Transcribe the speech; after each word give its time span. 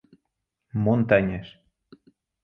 Montanhas 0.83 1.61